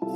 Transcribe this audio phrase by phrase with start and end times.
[0.00, 0.06] シ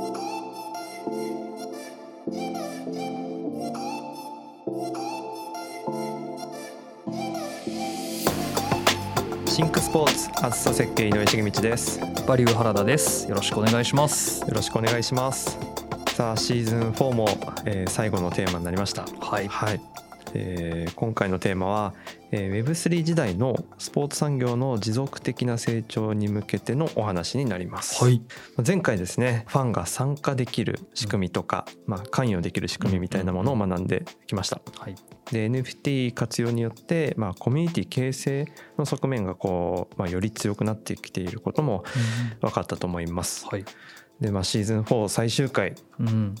[9.61, 11.99] ンクスポーツあずさ設計井上重道です。
[11.99, 13.29] よバリュー原田です。
[13.29, 14.43] よろしくお願いします。
[14.55, 15.55] ろしくお願いします。
[16.15, 17.27] さあシーズン4も、
[17.65, 19.05] えー、最後のテーマになりました。
[19.19, 19.79] はい、はい。
[20.33, 21.93] えー、今回のテーマは、
[22.37, 28.21] えー、Web3 時代のスポーツ産業の持続的な成長に向けてのお話になります、はい、
[28.65, 34.95] 前回ですねファンが参加できる仕組みとか、まあ、関与できる仕組みみたいなものを学んできました、はい、
[35.31, 38.45] で NFT 活用によって、まあ、コミュニティ形成
[38.77, 41.85] の側面がこう、まあ、より強くなってきていることも
[42.41, 43.45] 分かったと思います。
[43.47, 43.63] はい
[44.21, 45.75] でまあ、シーズン4最終回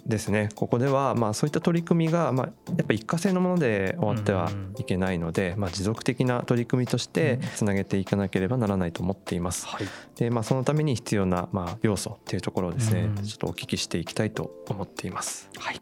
[0.05, 2.45] ですね、うん、ここではまあそういった取り組みがまあ
[2.77, 9.67] やっぱ一過性のもので終わってはいけないので、まあ、持続的な取り組みとしてつなげていかなければならないと思っています。
[9.67, 15.49] はい、でまあ、そのために必要なまあ要素っていうところをですね、ちょっとお聞きしていきたいと思っています。
[15.57, 15.81] はい。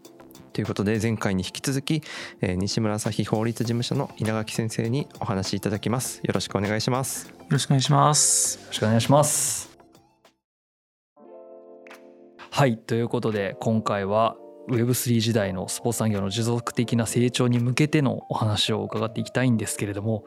[0.54, 2.04] ということで前回に引き続き、
[2.42, 6.22] えー、西村朝日法律事務所の稲垣先生にお話しいただきます。
[6.24, 7.28] よろしくお願いします。
[7.28, 8.60] よろしくお願いします。
[8.60, 9.73] よろしくお願いします
[12.56, 14.38] はいということで今回は
[14.70, 20.24] Web3 時代のスポーツ産業の持続的な成長に向けてのお話を伺っていきたいんですけれども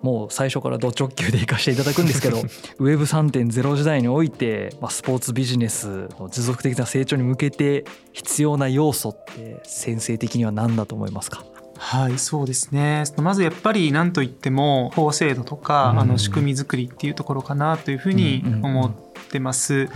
[0.00, 2.36] もう最初からド直球でいかせていただくんですけど
[2.78, 11.44] Web3.0 時代において、まあ、スポーツビジネスの持続的な成長に向けて必要な要素って先生的には何だと思いますか？
[11.78, 13.04] はいそうですね。
[13.16, 19.07] まずやっぱり何といっても法制度とか、あの仕組み作りっていうところかなというふうに思って
[19.40, 19.88] ます、うん。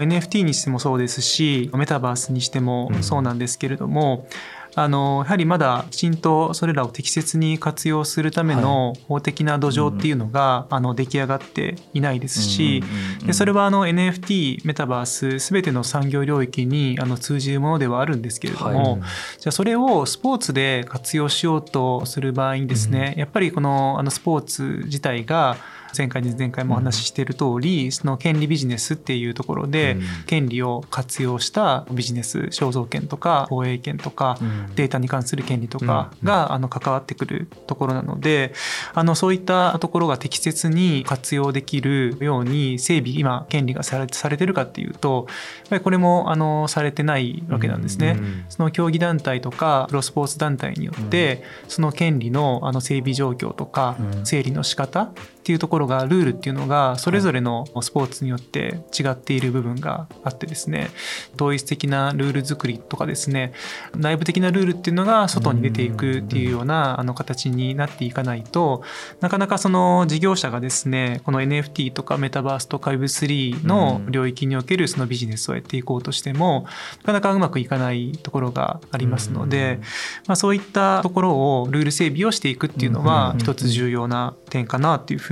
[0.00, 4.26] うん、NFT にしてもそうですしメタバースにしてもそうなんですけれども、
[4.74, 12.82] あのやはりまだきちんとそれらを適切に活用するための法的な土壌っていうのが、あの出来上がっていないですし、
[13.26, 19.00] でそれはあの NFT メタバース全ての産業領域にあの通じるものではあるんですけれども、はい、
[19.38, 25.56] じゃあそれをスポーツで活用しようとする場合にですね、やっぱりこのあのスポーツ自体が
[25.96, 34.38] 前回前回もお話ししている通り、その権利ビジネスっていうところで、権利を活用したビジネス肖像権とか放映権とか、
[34.74, 38.52] データに関する権利とかが、あの関わってくるところなので
[38.94, 45.26] あのそういったところが適切に活用できるように整備今権利がされされてるかっていうと
[45.60, 48.18] やっぱりこれもあのされてないわけなんですね。
[48.48, 60.90] その競技団体とかプロスポーツ団体によって、その権利のあの整備状況とか整理の仕方っていうところがルールっていうのがそれぞれのスポーツによって違っている部分があってですね
[61.34, 63.52] 統一的なルール作りとかですね
[63.96, 68.84] 内部的なルールっていうのが外に出ていくっていうようなあの形になっていかないと
[69.20, 76.66] なかなかその事業者がですねこの NFT とかメタバースとか Web3 の領域におけるそのビジネスをやっていこうとしても
[76.98, 79.80] なかなかうまくいかないところがありますので
[80.28, 85.31] まあそういったところをルール整備をしていくっていうのは一つ重要な点かなっていうふ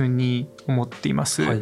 [0.67, 1.43] 思っています。
[1.43, 1.61] はい、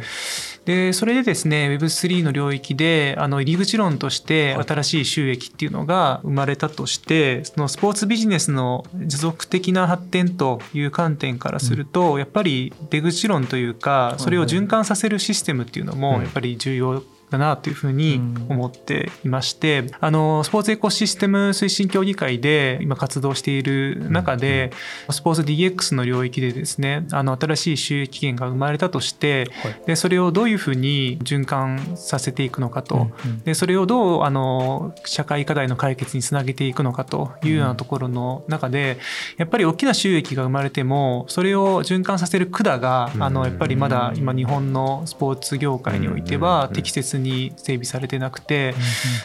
[0.64, 24.72] でそれでですね Web3 の領域であの入り口論として新しい収益っていうのが生まれたとしてそのスポーツビジネスの持続的な発展という観点からすると、うん、やっぱり出口論というかそれを循環させるシステムっていうのもやっぱり重要だなというふうに思っていまして、うん、あのスポーツエコシステム推進協議会で今活動している中で、
[25.08, 38.98] うん、スポーツ DX の領域でですねあの新しい収益源が生まれたとして、はい、でそれをどういうふうに循環させていくのかと、うん、でそれをどうあの社会課題の解決につなげていくのかというようなところの中で
[39.36, 48.74] やっぱり大きな収益が生まれてもそれを循環させる管があのやっぱりまだ今日本のスポーツ業界においては適切にに整備されてなくて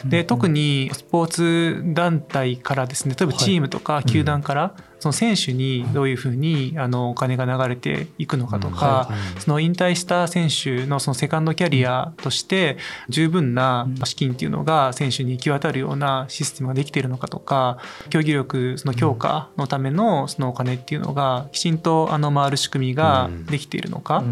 [0.04, 17.78] で特にスポーツ団体からですね例えばチームとか球団からその選手にどういうふうにあのお金が流れていくのかとか、その引退した選手のそのセカンドキャリアとして十分な資金っていうのが選手に行き渡るようなシステムができているのかとか
[18.10, 24.24] 競技力その強化のためのそのお金っていうのがきちんとあの回る仕組みができているのか、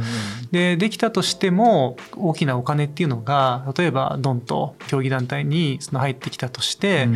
[0.50, 7.09] でできたとしても大きなお金っていうのが例えばドンと競技団体にその入ってきたとして、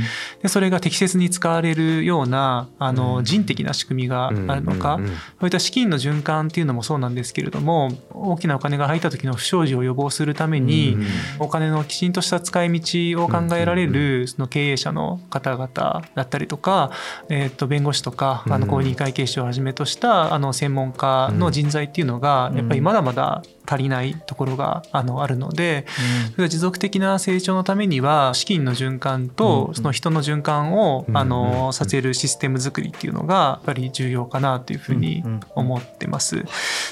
[0.43, 5.05] でそれが適切に使われるようなあの人的な仕組みがあるのか、そ
[5.43, 10.96] ういった資金の循環っていうのもそうなんですけれども大きなお金が入った時の不祥事を予防するために、
[11.38, 16.90] お金のきちんとした使い道を考えられるその経営者の方々だったりとか、
[17.29, 25.84] えー、と弁護士とかあの公認会計士をはじめとしたあの専門家の人材っていうのがやっぱりまだまだ足りないところがあのあるので、
[26.32, 35.22] それが持続的な成長のためには資金の循環とその人の循環をあのさせるシステム作りっていうのがやっぱり重要かなというふうに
[35.54, 36.44] 思ってます。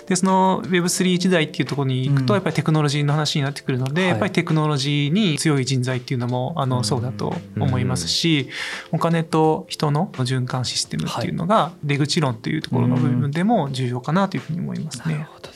[0.07, 8.51] でその Web3 時代っていうところに行くとやっぱりテクノロジーの話になってくるので、やっぱりテクノロジーに強い人材っていうのもあのそうだと思いますし、
[8.93, 15.15] お金と人の循環システムっていうのが出口論というところの部分でも重要かなというふうに思いますね。
[15.15, 15.47] なるほど。
[15.47, 15.56] です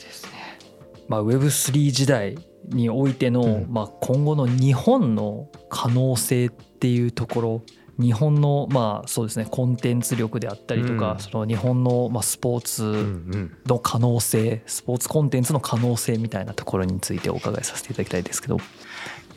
[1.11, 2.37] まあ Web3 時代
[2.69, 7.61] においての、うん、まあ今後の日本の可能性っていうところ。
[7.99, 18.57] 日本のまあそうですねコンテンツ力であったりとか、うん、その日本のまあスポーツの可能性、スポーツコンテンツの可能性みたいなところについてお伺いさせていただきたいですけど。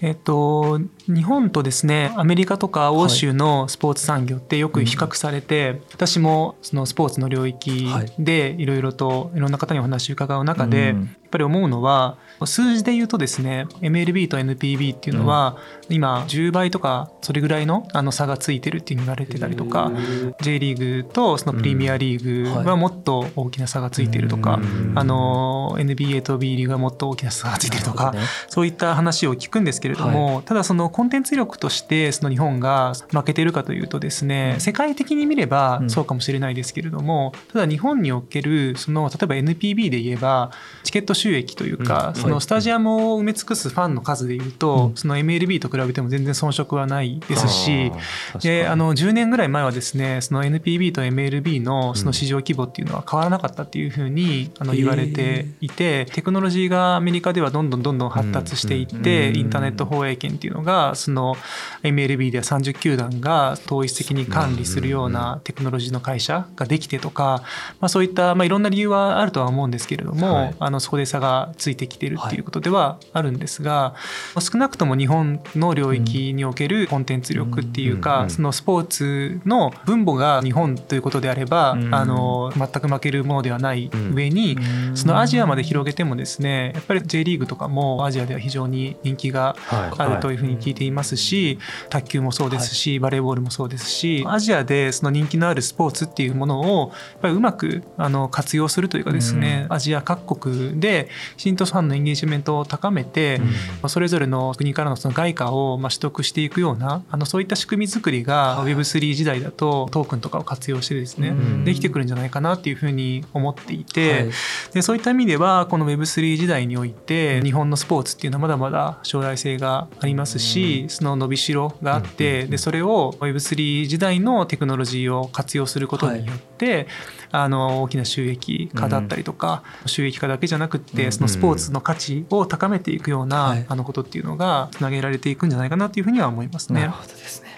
[0.00, 7.88] えっと、日本とですねアメリカとか欧州のスポーツ産業ってよく比較されて、はいうん、私もそのスポーツの領域
[8.18, 10.94] でいろいろといろんな方にお話を伺う中で、
[11.34, 12.16] ぱり思うのは
[12.46, 15.56] 数字で言うとですね MLB と NPB っていうのは、
[15.88, 19.92] 今10倍とかそれぐらいのあの差がついてるって言われてたりとか
[20.40, 24.60] J リーグとそのプレミアリーグはもっと大きな差がついてるとか、
[24.94, 28.14] あの NBA と B リーグはもっと大きな差がついてるとか、
[28.48, 40.50] そういった話を聞くんですけれども、ただそのコンテンツ力としてその日本が負けてるかというとですね世界的に見ればそうかもしれないですけれどもただ日本におけるその例えば NPB で言えば
[40.82, 47.92] チケット収益というか、そのスタジアムを埋め尽くすファンの数でいうと、その MLB と比べても全然遜色はないですし
[48.40, 61.36] であの10年ぐらい前はですねその NPB と MLB のその市場規模っていうのは変わらなかったっていうふうにあの言われていてテクノロジーがアメリカではどんどんどんどん発達していってインターネット放映権っていうのがその
[61.82, 67.42] MLB では30球団が統一的に管理するようなテクノロジーの会社ができてとか、
[67.80, 73.94] まあ、そういった、まあ、いろんな理由はあるとは思うんですけれども、あのそこで差がついてきてるっていうことではあるんですが、
[74.38, 84.56] 少なくとも日本の領域におけるコンテンツ力っていうか、そのスポーツの分母が日本ということであれば、あの全く負けるものではない上に、
[84.94, 91.58] そのアジアまで広げてもですねやっぱり J リーグとかもアジアでは非常に人気があるというふうに聞いていますし、
[91.90, 100.93] 卓球もそうですし、バレーボールもそうですしアジアでその人気のあるスポーツっていうものをやっぱりうまくあの活用するというかですね、アジア各国で
[101.36, 103.40] 新都ファンのエンゲージメントを高めて、
[103.82, 114.30] うん、それぞれの国からのその外貨をまあ取得していくようなあのそういった仕組み作りが Web3 時代だとトークンとかを活用してですね、うん、できてくるんじゃないかなっていうふうに思っていて、はい、
[114.72, 126.86] でそういった意味ではこの Web3 時代において日本のスポーツっていうのはまだまだ将来性がありますし、その伸びしろがあって、でそれを Web3 時代のテクノロジーを活用することによって、はい、
[127.36, 136.80] あの大きな収益化だったりとか、収益化だけじゃなくってそのスポーツの価値を高めていくような、あのことっていうのがつなげられていくんじゃないかなというふうには思いますね。
[136.82, 137.48] なるほどですね。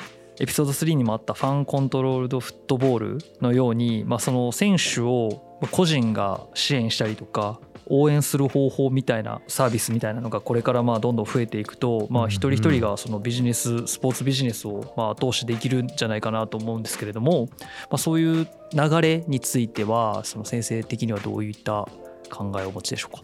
[0.40, 7.58] エピソード3にもあったファンコントロールドフットボールのように、まあ、その選手を個人が支援したりとか
[7.88, 21.88] 応援する方法みたいなサービスみたいなのがこれからまあどんどん増えていくと、まあ、一人一人がそのビジネススポーツビジネスをまあ後押しできるんじゃないかなと思うんですけれども、まあ、そういう流れについてはその先生的にはどういった
[22.29, 23.23] 考えをお持ちでしょうか？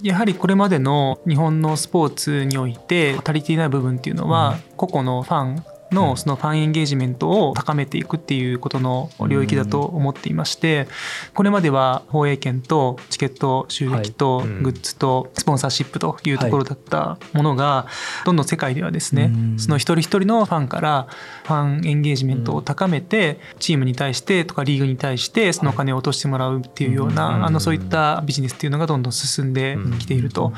[0.00, 10.88] やはりこれまでの日本のスポーツにおいて足りていない部分っていうのは、個々のファンのそのファンエンゲージメントを高めていくっていうことの領域だと思っていまして
[11.32, 17.86] これまでは放映権とチケット収益とグッズとスポンサーシップというところだったものが
[18.24, 21.06] どんどん世界ではですねその一人一人のファンから
[21.44, 30.52] ファンエンゲージメントを高めてチームに対してとかリーグに対してそのお金を落としてもらうっていうようなあのそういったビジネスっていうのがどんどん進んできていると。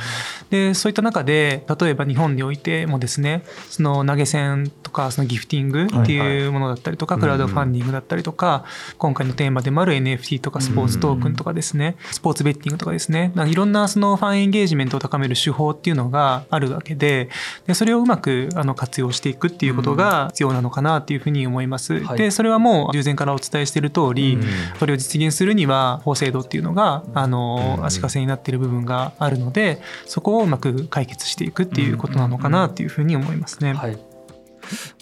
[0.50, 8.64] でそういった中で例えば日本においてもですねその投げ銭とかそのギフティングっていうものだったりとか、クラウドファンディングだったりとか、
[8.98, 17.28] 今回のテーマでもある NFT とかスポーツトークンとかですね、スポーツベッティングとかですね、いろんなそのファンエンゲージメントを高める手法っていうのがあるわけで、
[17.66, 22.02] でそれをうまくあの活用していくっていうことが必要なのかなっていうふうに思います。
[22.16, 24.38] で、それはもう従前からお伝えしている通り、
[24.78, 33.74] それを実現するには法制度っていうのが、あの、足かせになっている部分があるので、そこをうまく解決していくっていうことなのかなっていうふうに思いますね。
[33.74, 33.98] はい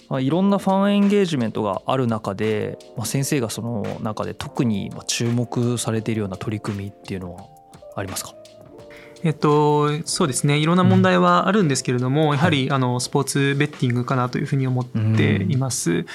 [0.08, 7.46] まあ、いろんなファンエンゲージメントがある中で、まあ、先生がその中で特に注目されているような取り組みっていうのは
[7.96, 8.34] ありますか？
[9.25, 10.59] えっと、そうですね。
[10.59, 15.90] いろんな問題はあるんですけれども、うん、やはり、あのスポーツベッティングかなというふうに思っています。
[15.90, 16.07] うん、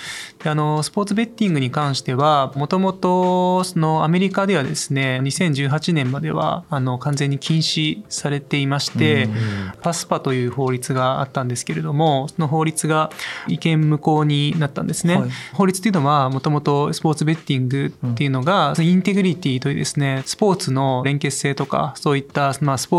[0.44, 9.34] であのスポーツベッティングに関してはもともとそのアメリカではですね2018年まではあの完全に禁止されていまして、うん、
[9.82, 13.10] パスパという法律があったんですけれどもその法律が
[13.48, 15.16] 違憲無効になったんですね。
[15.18, 22.99] はい、法律というのはもともとスポーツベッティングっていうのが、インテグリティというですねスポーツの連結性とかそういった、まあ、スポ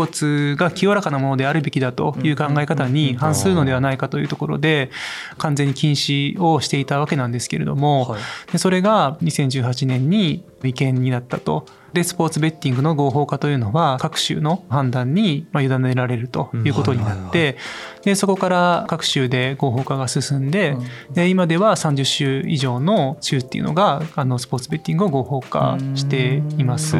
[0.57, 4.91] が清らかなものであるべきだという考え方に反するのではないかというところで
[5.37, 8.15] 完全に禁止をしていたわけなんですけれども
[8.57, 11.65] それが2018年に違憲になったと。
[11.93, 17.57] でスポーツベッティングの合法化というのは各州の判断に委ねられるということになって
[18.03, 20.77] でそこから各州で合法化が進んで
[21.13, 26.97] で今では30州以上の州っていうのがあのスポーツベッティングを合法化しています。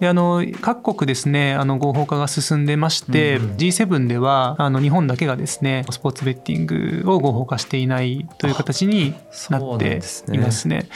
[0.00, 9.14] であの各国ですねあの合法化が進んでまして、うん、G7 ではあの日本だけがですねスポーツベッティングを合法化していないという形に
[9.50, 10.00] なって
[10.32, 10.88] いますね。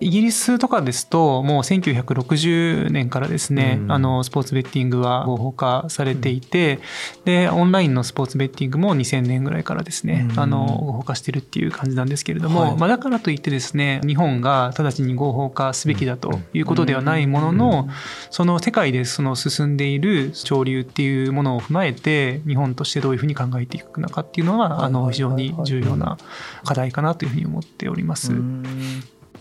[0.00, 6.78] イギリスとかですともう1960年からですね、うん、あのスポーツベッティングは合法化されていて、
[7.18, 17.88] うん、でオンラインのスポーツベッティングも2000年ぐらいからですね、うん、あの合法化してるっていう感じなんですけれども、はい、まあ、だからといってですね日本が直ちに合法化すべきだということではないものの、
[18.30, 26.18] その世界でその進んでいる潮流っていうものを踏まえて日本としてどういうふうに考えていくのかっていうのはあの非常に重要な
[26.64, 28.32] 課題かなというふうに思っております。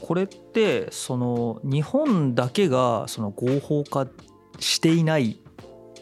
[0.01, 4.07] これってその日本だけがその合法化
[4.59, 5.39] していない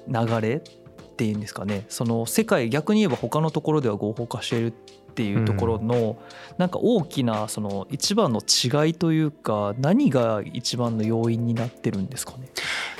[0.08, 1.86] 流れっていうんですかね。
[1.90, 6.18] その世界逆に言えば他のところでは合法化しているっていうところの、
[6.58, 12.50] なんか大きなその一番の違いというか何が一番の要因になってるんですかね。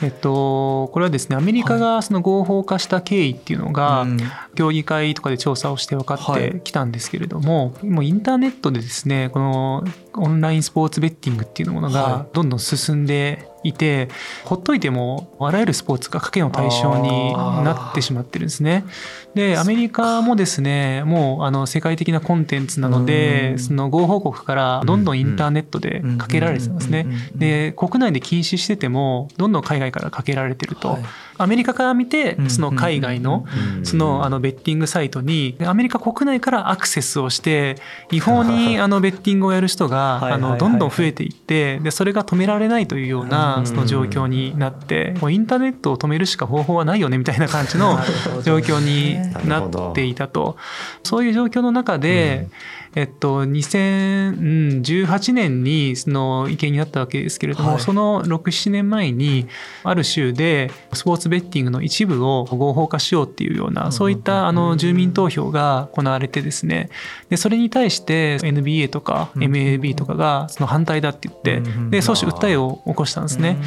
[0.02, 9.84] えっと、これはですねアメリカがその合法化した経緯っていうのが、はい、協議会とかで調査をして分かってきたんですけれども、はい、もうインターネットでですねこの
[10.18, 14.10] オンラインスポーツベッティングっていうものがどんどん進んでいて
[14.44, 18.86] ほっといてもあらゆるスポーツが賭けの対象になってしまってるんですね。
[19.34, 27.08] でアメリカもですねもうあの世界的なコンテンツなのでその合法国からどんどんインターネットでかけられてますね。
[27.36, 30.90] で国内で禁止しててもどんどん海外からかけられてると。
[30.90, 31.04] はい
[31.38, 33.46] アメリカから見てその海外の
[33.84, 37.76] そのあのベッティングサイトにアメリカ国内からアクセスをして
[38.12, 48.00] 違法に あのベッティングをやる人があのどんどん増えていってでそれが止められないというようなその状況になってもうインターネットを止めるしか方法はないよねみたいな感じの
[48.44, 50.58] 状況になっていたと。
[51.04, 52.48] そういう状況の中で
[52.96, 59.48] えっと、2018年にその違憲になったわけですけれども、はい、その6、7年前に、
[59.84, 66.90] ある州でスポーツベッティングの一部を合法化しようっていうような、そういったあの住民投票が行われてですね、
[67.30, 71.60] でそれに対して NBA とか MLB とかがその反対だって言って、
[71.90, 73.58] で、訴訟、訴えを起こしたんですね。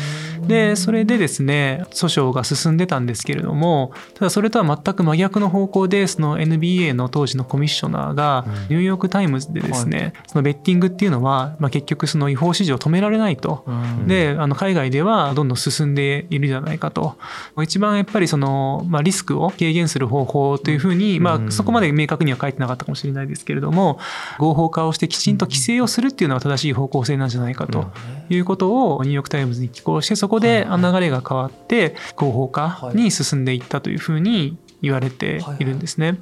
[0.49, 13.65] で、それでですね、訴訟が進んでたんですけれども、ただそれとは全く真逆の方向で、その NBA の当時のコミッショナーが、ニューヨークタイムズでですね、はい、そのベッティングっていうのは、まあ、結局その違法市場を止められないと。
[14.07, 17.17] で、あの海外ではどんどん進んでいるじゃないかと。
[17.63, 23.99] 一番やっぱりその、まあ、リスクを軽減する方法というふうに、まあ、そこまで明確には書いてなかったかもしれないですけれども、
[24.39, 27.91] 合法化をしてきちんと規制をするっていうのは正しい方向性なんじゃないかと
[28.29, 36.19] いうことをニューヨークタイムズに寄稿して、そここで流れが変わって合法化に進んでいったというふうに言われているんですね。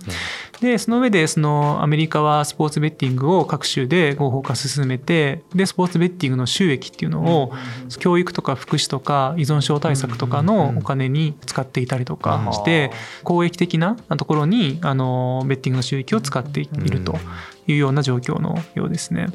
[0.61, 7.53] でその上でそのアメリカはスポーツベッティングを各州で合法化進めてでスポーツベッティングの収益っていうのを
[7.99, 12.91] 教育とか福祉とか依存症対策とかのお金に使っていたりとかして
[13.25, 17.19] 公益的なところにあのベッティングの収益を使っていると
[17.67, 19.27] いうような状況のようですね。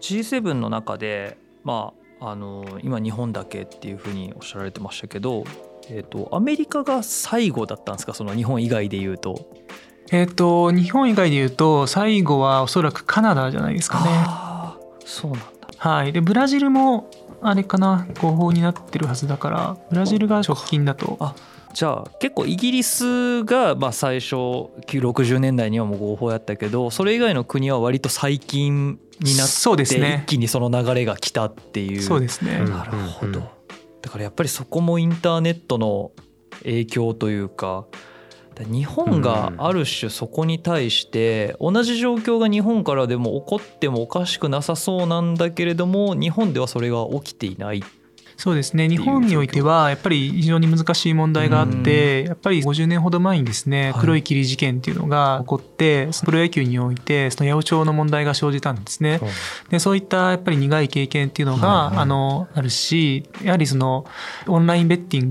[0.00, 5.44] G7 の中でまああの今日本だけっていうふうにおっしゃられてましたけど、
[5.88, 8.12] えーと、アメリカが最後だったんですか？
[8.12, 9.48] その日本以外で言うと。
[10.12, 14.10] えっ、ー、と日本以外で言うと最後はおそらくカナダじゃないですかね。
[15.04, 15.46] そうなんだ。
[15.78, 17.08] はい、でブラジルも
[17.40, 21.16] あれかな合法になってるはずだからブラジルが直近だと。
[21.20, 21.34] あ
[21.72, 24.34] じゃあ結構イギリスがまあ最初
[24.86, 32.02] 60年代にはもう合法やったけどそれ以外の国は割と最近になって一気にその流れが来たっていう。
[32.02, 32.58] そうですね。
[32.60, 33.40] なるほど。
[34.02, 36.12] だからやっぱりそこもインターネットの
[36.62, 37.86] 影響というか
[38.58, 47.82] 日本がある種そこに対して同じ状況が日本からでも起こってもおかしくなさそうなんだけれども日本ではそれが起きていない
[48.40, 48.88] そうですね。
[48.88, 59.20] 日本においてはやっぱり非常に難しい問題があってやっぱり50年ほど前にですね黒い霧事件っていうのが起こって、プロ野球においてその八百長の問題が生じたんですね。
[59.68, 64.06] でそういったやっぱり苦い経験っていうのが、あのあるしやはりその
[64.46, 65.30] オンラインベッティン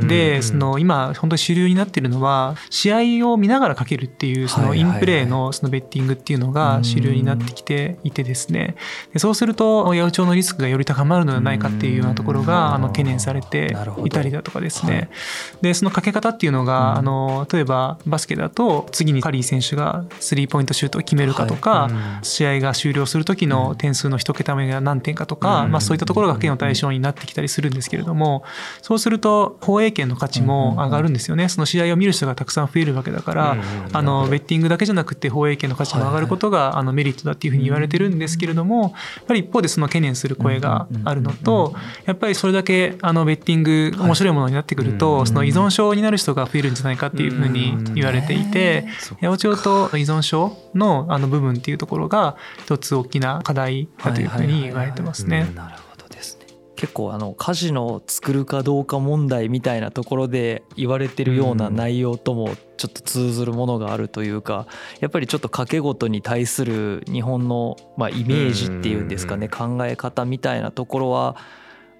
[0.00, 8.74] グでその今本当に主流になっているのは試合を見ながらかけるっていうそのインプレーのそのベッティングっていうのが主流になってきていてですね。
[9.12, 15.10] でそうすると八百長のリスクがより高まるのではないかっていうようなところがあの懸念されていたりだとかですね。
[15.60, 21.90] でそのかけ方っていうのがあの例えばバスケだと次にカリー選手がスリーポイントシュートを決めるかとか
[22.22, 28.44] 試合が終了する時の点数の1桁目が何点かとかまあそういったところが賭けの対象になってきたりするんですけれども
[28.82, 31.48] そうすると放映権の価値も上がるんですよね。
[31.48, 33.56] その試合を見る人がたくさん増えるわけだから
[33.92, 41.74] あのベッティングだけじゃなくて放映権の価値も上がることがあのメリットだっていうふうに言われてるんですけれどもやっぱり一方でその懸念する声があるのと
[42.06, 48.86] やっぱりそれだけあのベッティング面白いものになってくるとその依存症になる人が増えるんじゃないかっていうふうに言われていて
[49.20, 55.50] 八百長と依存症のあの部分っていうところが一つ大きな課題だというふうに言われてますね。
[55.54, 56.46] なるほどですね。
[56.76, 64.68] 結構あのカジノを作るかどうか問題みたいなところで言われてるような内容ともちょっと通ずるものがあるというか
[65.00, 71.36] やっぱりちょっと賭け事に対する日本のまあイメージっていうんですかね考え方みたいなところは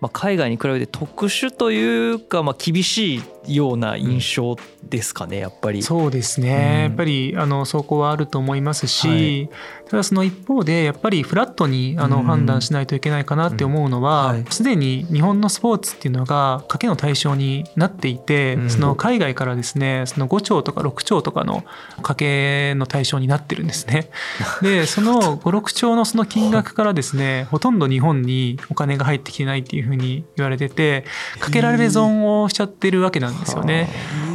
[0.01, 5.83] まあ海外に比べて特殊というかまあ厳しいような印象ですかねやっぱり。
[5.83, 21.65] そうですね、うん、やっぱりあのそこはあると思いますし、はい、ただその一方でやっぱりフラットにあの判断しないといけないかなって思うのはすで、に日本のスポーツっていうのが賭けの対象になっていて、うん、その海外からですねその5兆とか6兆とかの
[22.03, 24.11] 賭けの対象になってるんですね。
[24.63, 31.05] でその56兆のその金額からですねほとんど日本にお金が入ってきてないっていうふうに言われてて
[31.41, 33.89] かけられる損をしちゃってるわけなんですよね。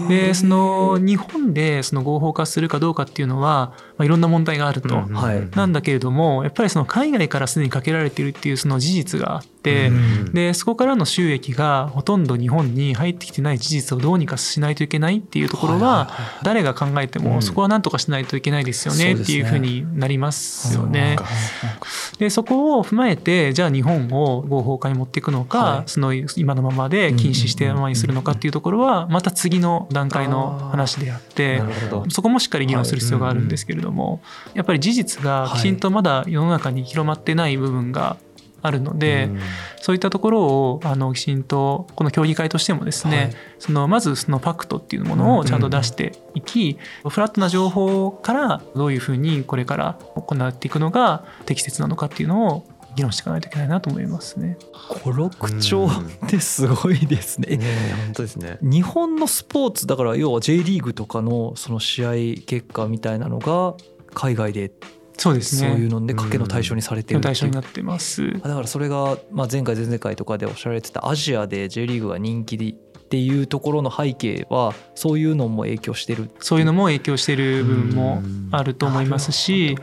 [0.08, 4.96] でその日本でその合法化するかどうかっていうのは、まあ、いろんな問題があると、
[5.56, 16.12] なんだけれどもやっぱりその海外からすでにかけられているっていうその事実があって、でそこからの収益がほとんど日本に入ってきてない事実をどうにかしないといけないっていうところは
[16.44, 21.16] 誰が考えてもそこは何とかしないといけないですよねっていうふうになりますよね。
[22.20, 31.62] でそこを踏まえてじゃあ日本を合法化に持っていくのか、その今のままで禁止してままにするのかっていうところはまた次の段階の話であって
[32.10, 34.22] そこもしっかり議論する必要があるんですけれども、
[34.54, 38.18] やっぱり事実がきちんとまだ世の中に広まってない部分が
[38.64, 39.40] あるので、うん、
[39.82, 54.58] そういったところをあのきちんとこの協議会としてもですね、はい、そのまずそのファクトっていうものをちゃんと出していき、うん、フラットな情報からどういうふうにこれから行っていくのが適切なのかっていうのを議論していかないといけないなと思いますね。
[55.04, 57.58] 五六兆ってすごいですね。
[57.58, 57.66] ね
[58.06, 58.60] 本当ですね。
[58.62, 62.12] 日本のスポーツだから要は J リーグとかのその試合
[62.46, 63.76] 結果みたいなのが
[64.14, 64.72] 海外で
[65.18, 65.70] そうですね。
[65.70, 68.32] そういうので賭けの対象にされてる対象になってます。
[68.34, 72.74] だからそれがまあ前回前々回とかでおっしゃられてたアジアで J リーグが人気で
[73.14, 79.78] っていうところの背景はそういうのも影響してるそういうのも影響してる部分もあると思いますし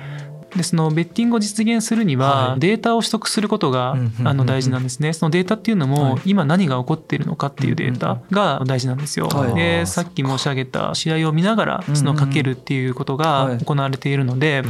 [0.57, 5.13] でそのベッティングを実現するにはデータを取得することがあの大事なんですね。
[5.13, 9.29] そのデータっていうのも今何が起こっているのかっていうデータが大事なんですよ。
[9.55, 14.63] でさっき申し上げた試合を見ながらそのかけるっていうことが行われているので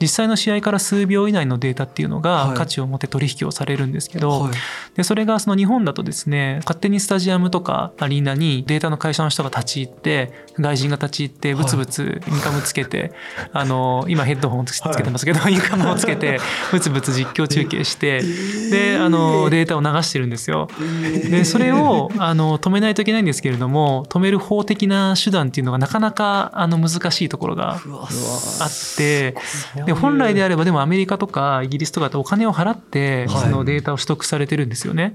[0.00, 4.50] 実際の試合から数秒以内のデータっていうのが価値を持って取引をされるんですけど
[4.94, 13.12] でそれがその日本だとですね勝手にスタジアムとかアリーナにデータの会社の人が立ち入って外人が立ち入ってブツブツインカムつけて
[13.52, 16.40] あの今ヘッドホンつけてますけど インカムをつけて
[16.72, 18.22] ブツブツ実況中継して
[18.70, 20.68] であのデータを流してるんですよ。
[21.30, 29.34] でそれをあの止めないといけないんですけれども止める法的な手段っていうのがなかなかあの難しいところがあって
[29.86, 35.14] で本来であればでもアメリカとかイギリスとかってお金を払ってそのデータを取得されてるんですよね。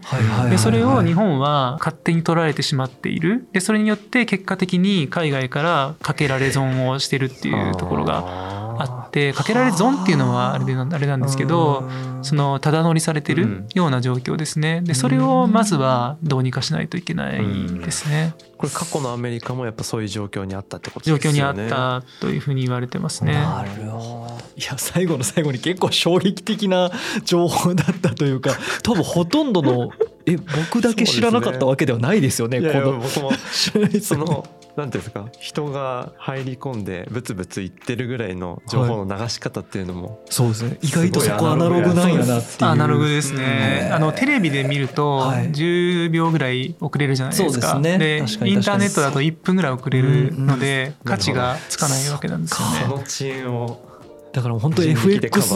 [0.49, 3.47] でそれを日本は勝手に取られてしまっている。
[3.54, 11.90] でそれによって結果的に海外からかけられ損をしてるっていうところがあってかけられ損っていうのはあれであれなんですけど
[12.22, 17.42] そのただ乗りされてるような状況ですねでそれをまずはどうにかしないといけない
[17.80, 18.34] ですね。
[18.58, 21.32] これ過去のアメリカもやっぱそういう状況にあったってことですね。
[21.32, 23.34] 状況にあったというふうに言われてますね。
[23.34, 24.38] なるほど。
[24.56, 26.90] いや最後の最後に結構衝撃的な
[27.26, 28.52] 情報だったというか
[28.84, 29.90] 多分ほとんどの
[30.26, 32.62] え僕だけ知らなかったわけではないですよね。
[32.62, 33.32] ねこの僕も
[34.02, 35.30] そのなんていうんですか？
[35.40, 40.78] 人が入り込んでブツブツ言ってるぐらいの情報の流し方っていうのも、そうですね。
[40.82, 52.80] 意外とそこアナログなんやなっていうアナログですね、あのテレビで見ると10秒ぐらい遅れるじゃないですか、で、ね、インターネットだと1分ぐらい遅れるので、価値がつかないわけなんですよね。
[52.82, 53.80] その遅延を
[54.34, 55.54] だから本当 FX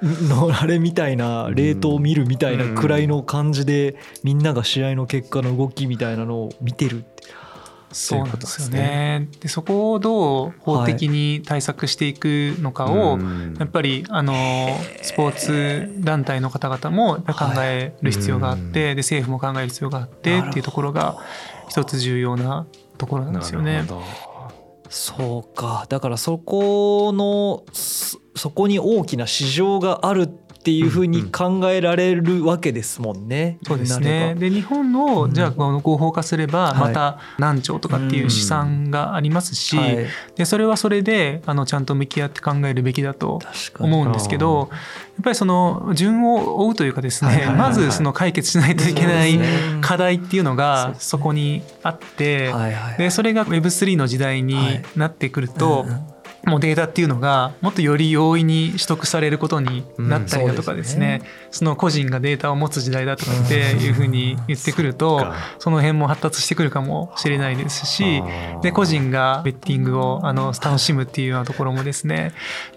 [0.00, 7.24] のあれみたいな冷凍見るみたいなくらいの感じでみんなが試合の結果の動きみたいなのを見てるって
[7.90, 9.28] そうなんですよね。
[9.40, 14.34] でそこをどう法的に対策していくのかを、はい、やっぱりあの
[15.02, 21.16] スポーツ団体の方々も考える必要があって、はい、で政府も考える必要があってっていうところが
[21.68, 22.66] 一つ重要な
[22.98, 23.84] ところなんですよね。
[24.90, 25.86] そうか。
[25.88, 33.58] だからそこのそこに大きな市場があるっていうふうに考えられるわけですもんね。
[33.66, 34.34] そうですね。
[34.38, 43.40] で日本のじゃあ合法化すればまた何兆とかっていう試算がありますし、はい、でそれはそれであのちゃんと向き合って考えるべきだと
[43.78, 44.76] 思うんですけどや
[45.20, 49.38] っぱりその順を追うというかですねまずその解決しないといけない
[49.80, 52.52] 課題っていうのがそこにあって
[52.98, 54.56] でそれが Web3 の時代に
[54.96, 55.86] なってくると。
[56.44, 65.26] もうデータっていうのがもっとより容易に取得されることになったりだとかですね,、その個人がデータを持つ時代だとかっていうふうに言ってくると
[65.58, 68.22] その辺も発達してくるかもしれないですし
[68.62, 72.32] で個人がベッティングをあの楽しむっていうようなところもですね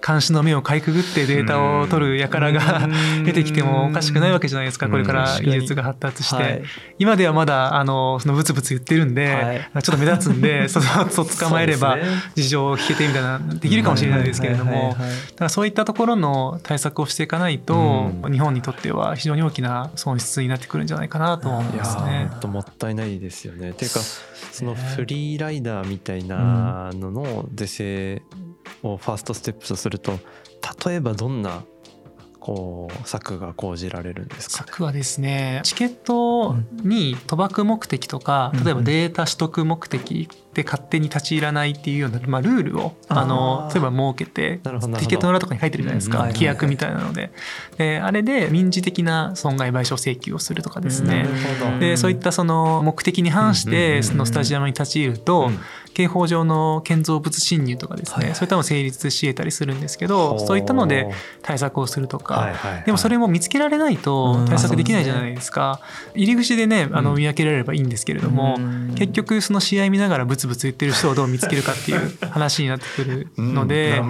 [0.06, 2.88] 監視の目をかいくぐってデータを取る輩が
[3.24, 6.63] 出てきてもおかしくないわけじゃないですかこれから技術が発達して、
[6.97, 11.97] 今ではまだあのそのブツブツ言ってるんで、ちょっと目立つんで その捕まえれば
[12.36, 22.31] 事情を聞けてみたいなできるかもしれないですけれども、だからそういったところの対策をしていかないと、日本にとっては非常に大きな損失になってくるんじゃないかなと思いますね。
[22.39, 23.73] ともったいないですよね。
[23.73, 23.99] というか
[24.51, 28.21] そのフリーライダーみたいなのの是正
[28.83, 30.19] をファーストステップとすると
[30.85, 31.63] 例えばどんな
[32.41, 47.32] こう策が講じられるんですか、ね、策はですねチケットに賭博目的とか、例えばデータ取得目的で勝手に立ち入らないっていうような、まあ、ルールをあの例えば設けてティケットの裏とかに書いてるじゃないですか、規約みたいなので。
[47.77, 51.27] であれで民事的な損害賠償請求をするとかですね。
[51.80, 55.51] でそういったその目的に反してそのスタジアムに立ち入ると、
[55.93, 62.73] 刑法上の建造物侵入とかですね、はい、そういったのを成立し得たりするんですけどそういったので対策をするとか、はいはい。
[62.75, 65.82] はい、でもそれも見つけられないと対策できないじゃないですか、
[66.13, 74.10] うん、入り口でねあの見分けられればいいんですけれども、うん、結局その試合見ながらブツブツ言ってる人をどう見つけるかっていう 話になってくるので、うん、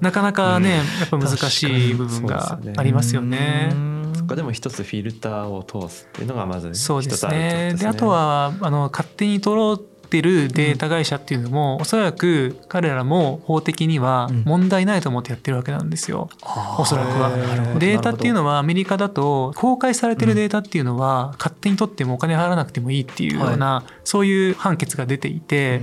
[0.00, 3.96] なかなかね、やっぱ難しい部分がありますよね。
[4.34, 7.74] でも一つフィルターを通すっていうのがまずそうですね。
[7.78, 17.30] であとはあの勝手に取ろうってるデータ会社っていうのも、うん、おそらく彼らも法的には問題ないと思ってやってるわけなんですよ、うん、おそらくは。
[17.78, 25.80] データっていうのはアメリカだと公開されてるデータっていうのは勝手に取ってもお金払わなくてもいいっていうような、はい、そういう判決が出ていて。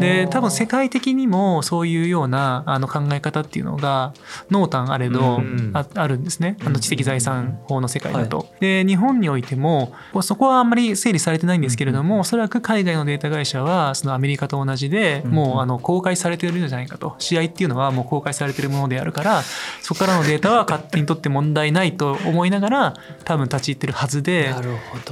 [0.00, 4.12] で多分世界的にもそういうようなあの考え方っていうのが
[4.50, 5.40] 濃淡あれど
[5.72, 6.56] あ,、あるんですね。
[6.64, 8.38] あの知的財産法の世界だと。
[8.38, 17.14] はい、で日本においてもそこはあんまり整理されてないんですけれどもおそらく海外のデータ会社はそのアメリカと同じでもうあの公開されてるんじゃないかと。
[17.18, 19.42] 試合っていうのはもう公開されてるものであるから
[19.82, 22.94] そこからのデータは勝手に取って問題ないと思いながら
[23.24, 24.54] 多分立ち入ってるはずで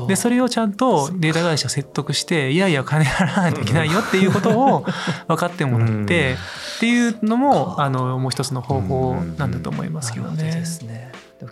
[0.07, 4.85] でそれをちゃんとデータ会社説得していやいや金払わないといけないよっていうことを
[5.29, 6.37] 分かってもらって
[6.77, 10.65] っていうのもあのもう一つの方法なんだと思いますけどね。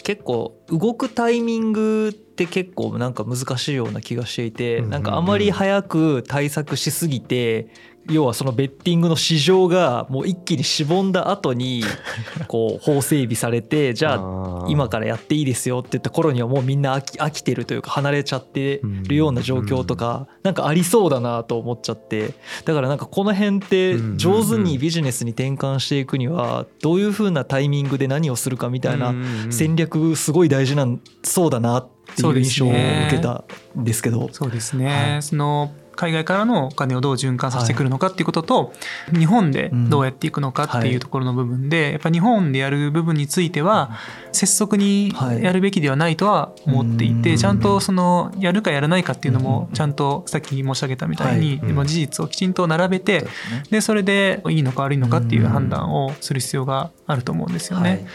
[0.03, 7.69] 結構動くタイミングって結構なんか難しいような気がしていてなんかあまり早く対策しすぎて
[8.11, 11.83] 要はそのベッティングの市場がもう一気にしぼんだ後に
[12.49, 22.35] こう法整備されてじゃあ今からやっていいですよって言った頃にはもうみんな飽き飽きてるというか離れちゃってるような状況とかなんかありそうだなと思っちゃって。
[22.65, 29.15] だからなんかこの辺って上手にビジネスに転換していくにはどういうふうなタイミングで何をするかみたいな
[29.51, 33.45] 戦略すごい大事なんそうだなっていう印象を受けた
[33.79, 34.29] んですけど。
[34.33, 38.73] そうですね、はい、その海外からのお金をどう循環させてくるのかっていうことと、
[39.13, 43.91] 日本でどうやっていくのかっていうところの部分で、やっぱ日本でやる部分については
[44.33, 53.27] 拙速にやるべきではないとは思っていて、ちゃんとそのやるかやらないかっていうのもちゃんとさっき申し上げたみたいに、事実をきちんと並べて
[53.71, 58.07] でそれでいいのか悪いのかっていう判断をする必要があると思うんですよね。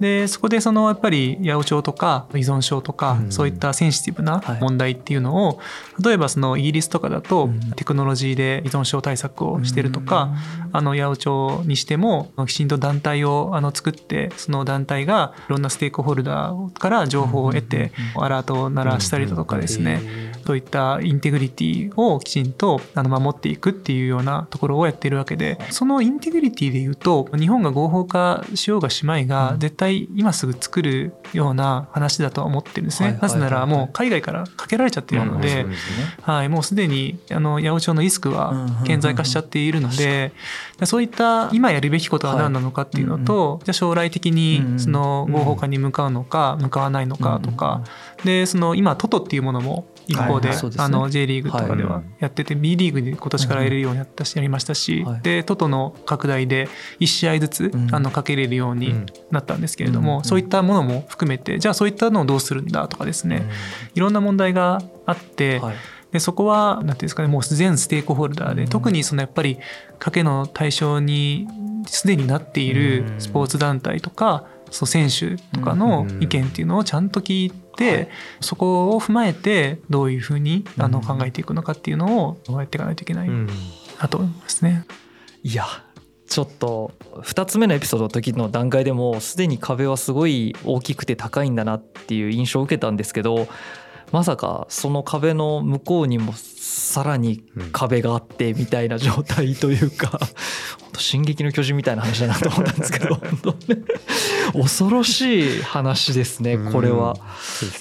[0.00, 5.60] でそこでそのやっぱり八百長とか依存症とか、そういったセンシティブな問題っていうのを、
[6.04, 10.34] 例えばそのイギリスとかだとテクノロジーで依存症対策をしてるとか、
[10.72, 20.34] あの八百長にしてもきちんと団体をあの作ってその団体がいろんなステークホルダーから情報を得てアラートを鳴らしたりだとかですね。
[20.46, 33.18] そういったインテグリティをきちんとあの守っていくっていうようなところをやっているわけでそのインテグリティでいうと日本が合法化しようがしまいが絶対今すぐ作るような話だとは思ってるんですね。
[33.20, 35.66] なぜならもう海外からかけられちゃっているので、
[36.22, 40.32] はい、もうすでにあの八百長のリスクは顕在化しちゃっているので、
[40.84, 47.84] そういった今やるべきことは何なのかっていうのと、じゃあ将来的にその合法化に向かうのか向かわないのかとか、
[48.24, 56.68] でその今トトっていうものも一方で,、あの J リーグとかではやってて、B リーグで今年からやれるようになったしやりましたし、でトトの拡大で
[57.00, 58.94] 1試合ずつ、あのかけれるように
[59.30, 63.48] なったんですけれども、そういったものも含めてじゃあそういったのをどうするんだとかですね、
[63.94, 65.60] いろんな問題があって、
[66.12, 69.58] でそこは何ていうんですかねもう全ステークホルダーで、特にそのやっぱり
[69.98, 71.48] 賭けの対象に
[71.86, 78.08] すでになっているスポーツ団体とか、そう選手とかの意見っていうのをちゃんと聞いて、
[78.40, 83.30] そこを踏まえてどういうふうにあの考えていくのかっていうのをやっていかないといけない。
[84.00, 84.84] なと思いますね。
[85.44, 85.64] いや
[86.26, 86.90] ちょっと
[87.22, 93.46] 2つ目のエピソードの時の段階でもすでに壁はすごい大きくて高いんだなっていう印象を受けたんですけど
[94.14, 100.20] まさかその壁の向こうにもさらに壁があってみたいな状態というか、
[100.80, 103.18] 本当進撃の巨人みたいな話だなと思ったんですけど
[104.52, 107.16] 恐ろしい話ですねこれは。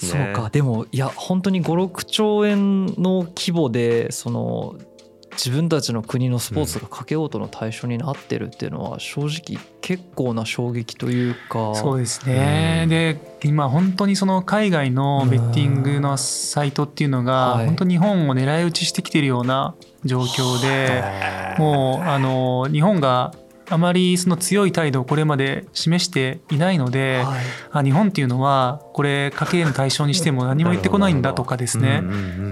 [0.02, 0.50] そうか。
[0.52, 4.74] でもいや本当に56兆円の規模でその
[5.34, 11.76] 自分たちの国のスポーツがかけようとの対象になってるっていうのは正直結構な衝撃というか。
[11.76, 21.04] そうですね、うん、で今本当にその海外のベッティングのサイトっていうのが本当日本を狙い撃ちしてきてるような状況で
[21.58, 23.34] もうあの日本が
[23.70, 32.04] あまりその強い態度をこれまで示していないので、はい、あ日本っていうのはこれ家計の対象にしても 何も言ってこないんだとかですね、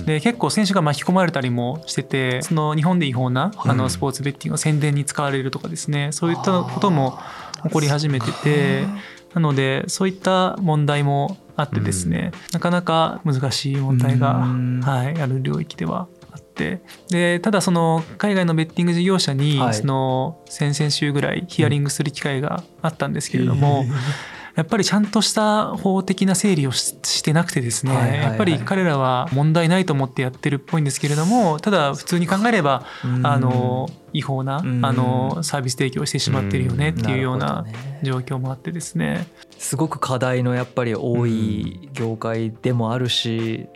[0.05, 6.09] で結構選手が巻き込まれたりもしててその日本で違法なあのスポーツベッティングを宣伝に使われるとかですね。
[6.11, 7.19] そういったことも
[7.63, 8.85] 起こり始めてて
[9.33, 14.47] なのでそういった問題もあってですね、なかなか難しい問題が、
[14.83, 16.07] はい、ある領域では
[16.51, 16.81] って。
[17.09, 23.85] でただその海外のベッティング事業者にその先々週ぐらいヒアリングする機会があったんですけれども、
[24.55, 32.85] やっぱりちゃんとした法的な整理をしてなくてですね、やっぱり彼らは問題ないと思ってやってるっぽいんですけれどもただ普通に考えれば
[33.23, 37.65] あの違法なあのサービス提供してしまってるよねっていうような
[38.03, 39.25] 状況もあってですね。
[39.57, 43.67] すごく課題のやっぱり多い業界でもあるし、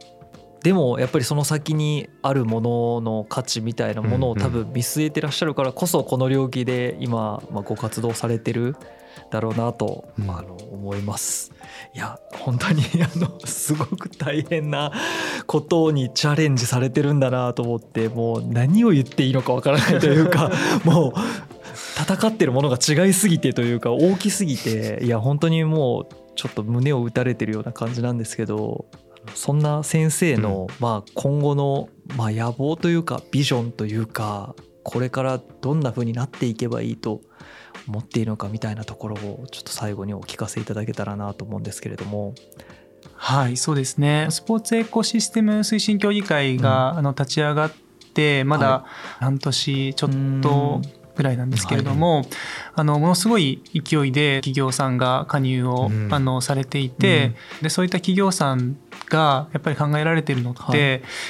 [0.65, 8.75] でもやっぱりその先にあるものの価値みたいなものを多分見据えてらっしゃるからこそこの領域で今まご活動されてる
[9.29, 11.51] だろうなと、あの思います。
[11.93, 14.91] いや本当にあのすごく大変な
[15.45, 20.51] ことにチャレンジされてるんだなと思ってもう何を言っていいのかわからないというか
[20.83, 21.13] もう
[21.73, 28.85] 戦ってるものが違いすぎてというか大きすぎていや本当にもうちょっと胸を打たれてるような感じなんですけど
[29.33, 37.21] そんな先生の、まあ、今後の、まあ、野望というかビジョンというかこれからどんな風になっていけばいいと
[37.87, 42.33] 思っているのかみたいなところをちょっと最後にお聞かせいただけたらなと思うんですけれども。
[43.13, 44.27] はいそうですね。
[44.29, 47.71] スポーツエコシステム推進協議会が、うん、あの立ち上がっ
[48.13, 48.85] てまだ
[49.19, 50.09] 半年ちょっ
[50.41, 50.81] と
[51.15, 52.27] ぐらいなんですけれども、はい、
[52.75, 58.77] あのものすごい勢いで企業さんが加入を、うん、あのされていて、うん、でそういった企業さん
[59.09, 60.75] がやっぱり考えられてるのって、は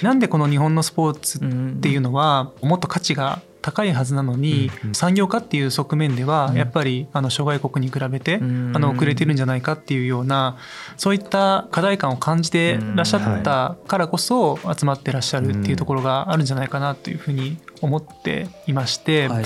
[0.02, 1.41] い、なんでこの日本のスポーツっ
[1.82, 10.58] ていうのはもっと価値が高いはずなのに、うんうん、産業化っていう側面ではやっぱりあの諸外国に比べて、あの遅れてるんじゃないかっていうような
[10.98, 19.46] そういった課題感を感じてらっしゃったからこそ集まってらっしゃるっていうところがあるんじゃないかなというふうに思っていまして、はい、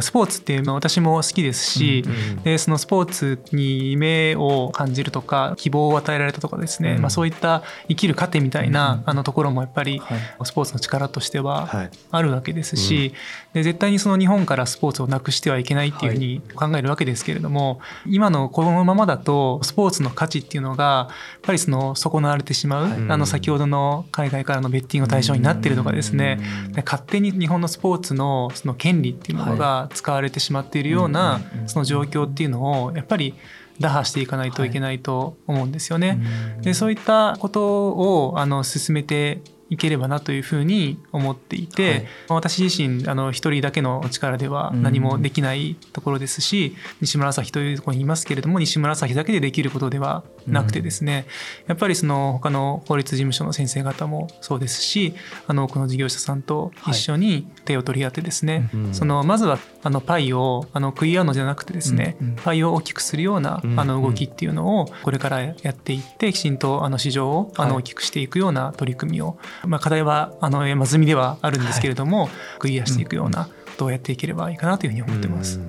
[0.00, 10.00] スポーツっていうのは私も好きですし、うんうん、でそのスポーツに夢を感じるとか希望を与えられたとかですね、うん、まあ、そういった生きる糧みたいな、あのところもやっぱり
[10.44, 13.14] スポーツの力としてはあるわけですし、
[13.52, 26.40] で絶対にその日本からスポーツをなくしてはいけないっていうふうに考えるわけですけれども、今のこのままだとスポーツの価値っていうのがやっぱりその損なわれてしまう、あの先ほどの海外からのベッティングの対象になってるとかですね、
[26.84, 33.34] 勝手に日本のスポーツのその権利っていうものが使われてしまっているようなその状況っていうのをやっぱり
[33.80, 36.20] 打破していかないといけないと思うんですよね。
[36.60, 51.26] でそういったことをあの進めていければなというふうに思っていて、はい、私自身あの一人だけの力では何もできないところですし、うん、西村朝日というところにいますけれども西村朝日だけでできることではなくてですね、
[51.64, 55.14] うん、やっぱりその他の法律事務所の先生方もそうですし
[55.46, 75.60] あの多くの事業者さんと一緒に手を取り合ってですね、はい、そのまずはあのパイをあの食い合うのじゃなくてですね、うん、パイを大きくするようなあの動きっていうのをこれからやっていってきちんとあの市場をあの大きくしていくような取り組みをまあ、課題はあの山積みではあるんですけれども、はい、クリアしていくようなことをやっていければいいかなというふうに思ってます。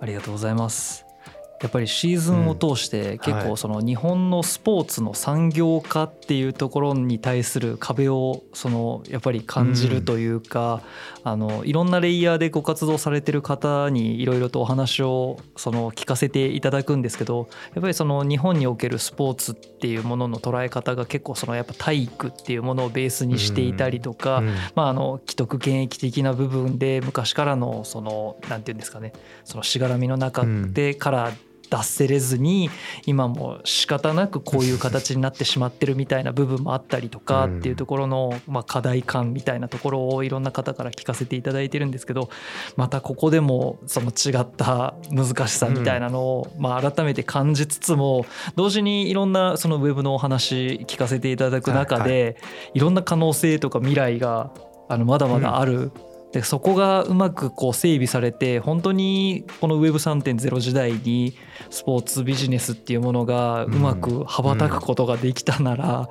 [0.00, 1.09] ありがとうございます。
[1.60, 10.82] やっぱりシーズンを通して結構その日本のスポーツの産業化っていうところに対する壁をそのやっぱり感じるというか、
[11.22, 24.42] あのいろんなレイヤーでご活動されてる方にいろいろとお話をその聞かせていただくんですけどやっぱりその日本におけるスポーツっていうものの捉え方が結構そのやっぱ体育っていうものをベースにしていたりとか、
[24.74, 29.12] まああの既得権益的な部分で昔からのそのなんていうんですかね
[29.44, 31.32] そのしがらみの中でから
[31.70, 32.68] 出せれずに
[33.06, 42.28] 今も仕方なくこういう形になってしまってるみたいな部分もあったりとかっていうところのまあ課題感みたいなところをいろんな方から聞かせていただいてるんですけど
[42.76, 52.36] またここでもその違った難しさみたいなのをまあ改めて感じつつも同時にいろんなそのウェブのお話聞かせていただく中で
[52.74, 54.50] いろんな可能性とか未来が
[54.88, 55.92] あのまだまだある
[56.32, 61.34] でそこがうまくこう整備されて本当にこの Web3.0 時代に
[61.70, 66.08] スポーツビジネスっていうものがうまく羽ばたくことができたなら、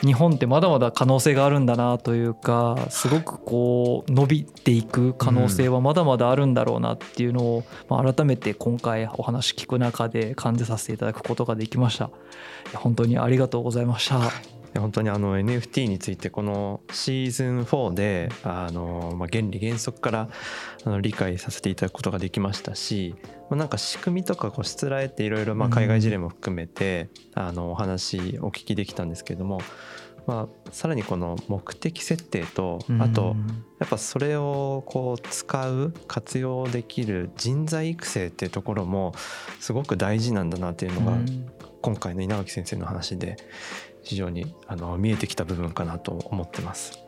[0.00, 12.10] 日本ってまだまだ可能性があるんだなというかすごくこう伸びていく可能性はまだまだあるんだろうなっていうのを、ま改めて今回お話聞く中で感じさせていただくことができました。
[12.74, 14.59] 本当にありがとうございました。
[14.78, 20.28] 本当にあの NFT についてこのシーズン4であの、まあ、原理原則から
[20.84, 23.16] あの理解させていただくことができましたし、
[23.48, 29.60] まあ、なんか仕組みとかこうしつらえていろいろ海外事例も含めて、うん、あのお話お聞きできたんですけども、
[30.26, 33.34] まあ、さらにこの目的設定とあと
[33.80, 39.14] やっぱそれをこう使う活用できる人材育成っていうところも
[39.58, 41.18] すごく大事なんだなっていうのが
[41.82, 43.36] 今回の稲垣先生の話で
[44.02, 46.98] 非常にあの見えてきた部分かなと思ってます。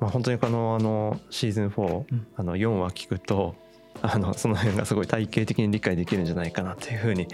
[0.00, 3.56] まあ、本当にこのあのシーズン4、うん、あの4話聞くと
[4.00, 7.26] あのその辺がすごい体系的に理解できるんじゃないかなというふうに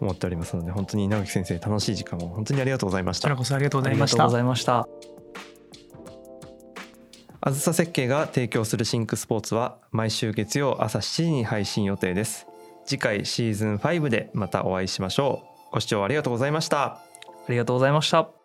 [0.00, 3.28] 思っておりますので本当に稲垣先生楽しい時間を本当にありがとうございました。
[3.28, 4.16] こちらこそありがとうございました。
[4.16, 4.88] ありがとうございました。
[7.42, 12.46] あずさ設計が提供するシンクスポーツは毎週月曜朝7時に配信予定です。
[12.84, 15.74] 次回シーズン5でまたお会いしましょう。
[15.74, 16.82] ご視聴ありがとうございました。
[16.82, 17.02] あ
[17.48, 18.39] りがとうございました。